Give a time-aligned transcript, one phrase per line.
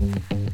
[0.00, 0.47] Mm-hmm.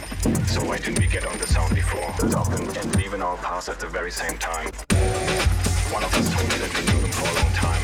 [0.00, 0.46] time.
[0.46, 2.12] So why didn't we get on the sound before?
[2.28, 4.66] Stopping and leaving our pass at the very same time.
[5.92, 7.82] One of us told me that we knew them for a long time.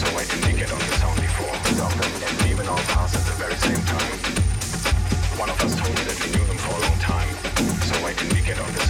[0.00, 1.54] So why didn't we get on the sound before?
[1.74, 4.14] Stopping and leaving our pass at the very same time.
[5.38, 7.30] One of us told me that we knew them for a long time.
[7.88, 8.84] So why didn't we get on the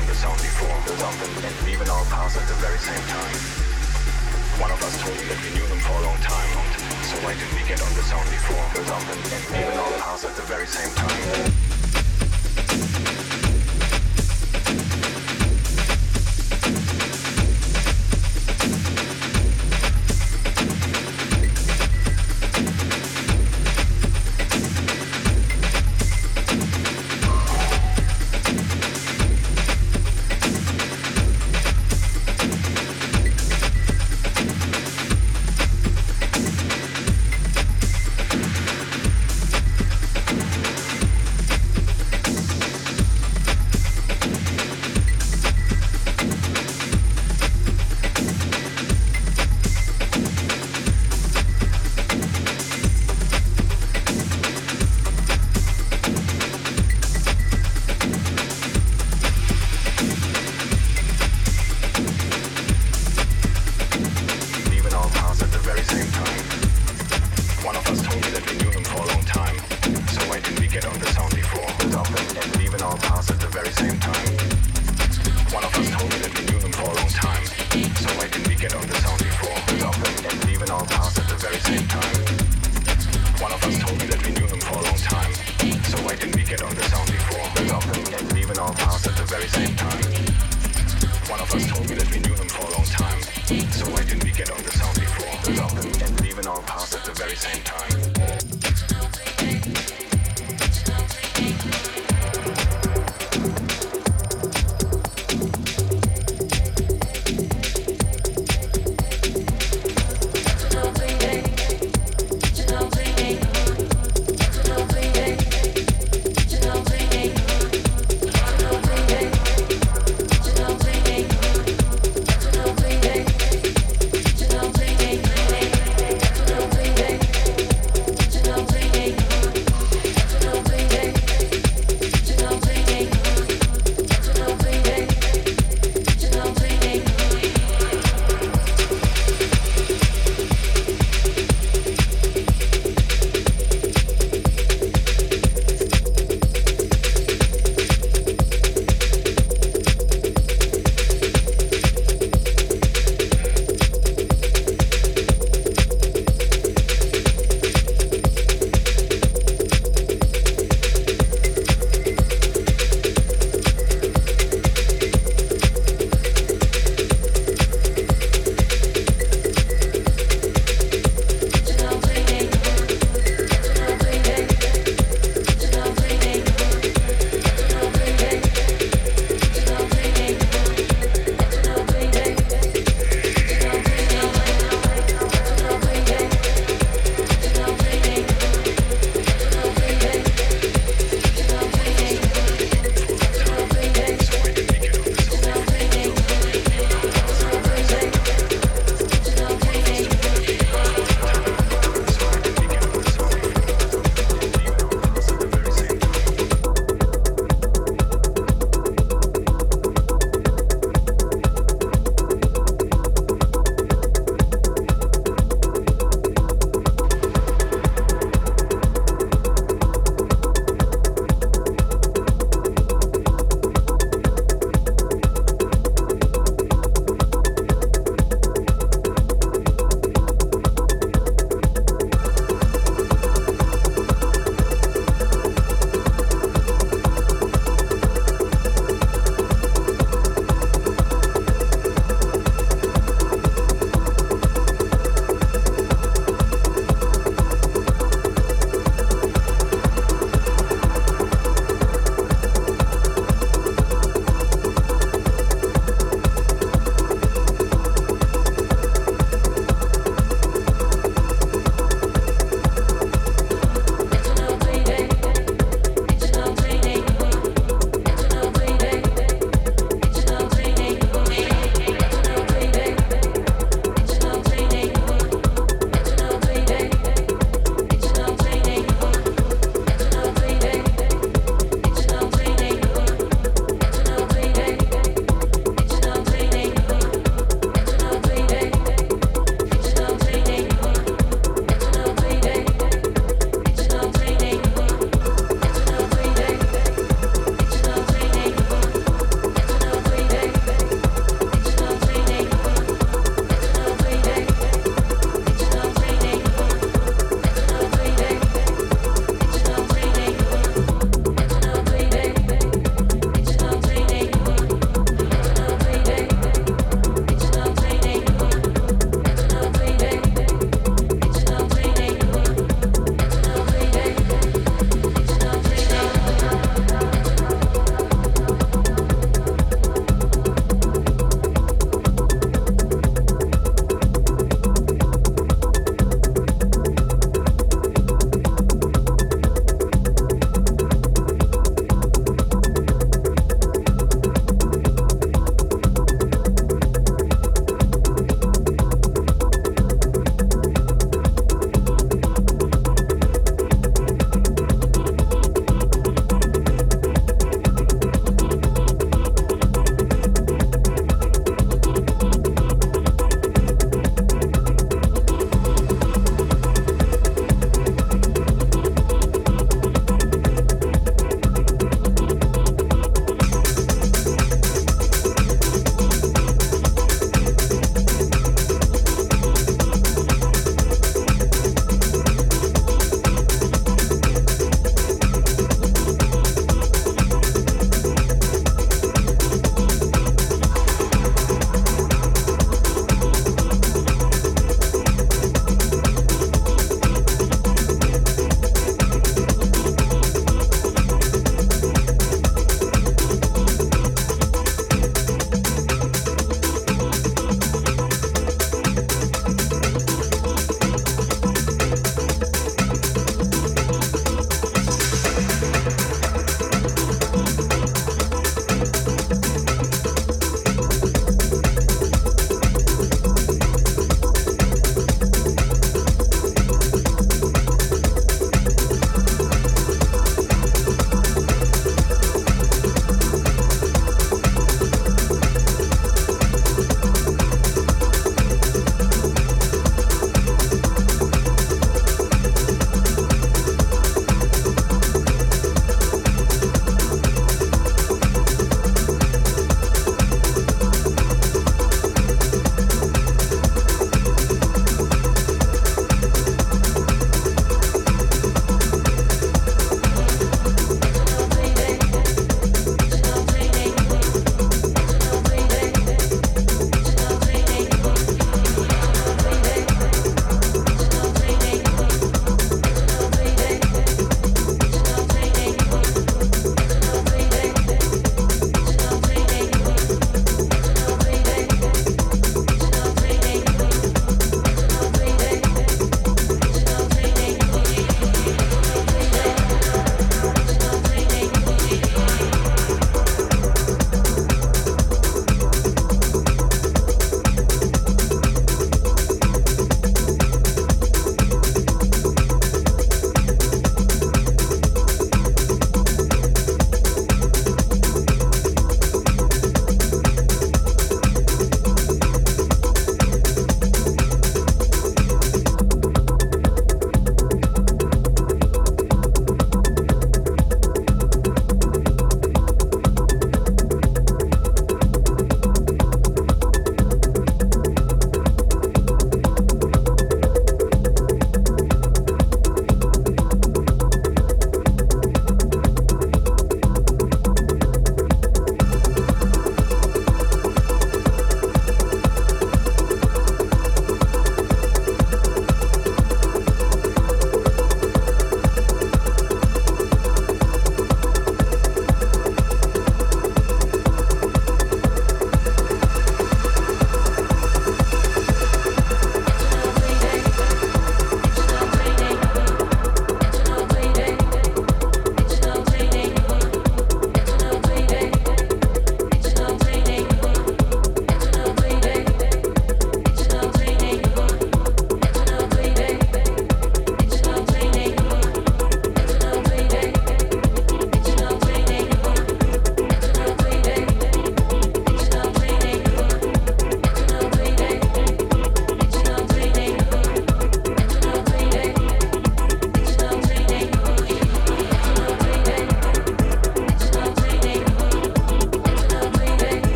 [0.00, 1.12] on the sound before, without
[1.44, 3.36] and even our paths at the very same time.
[4.56, 6.56] One of us told me that we knew them for a long time,
[7.04, 10.34] so why did we get on the sound before, without and even our paths at
[10.36, 11.69] the very same time?